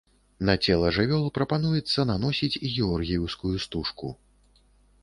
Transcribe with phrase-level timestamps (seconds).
[0.49, 4.07] На цела жывёл прапануецца наносіць георгіеўскую стужку.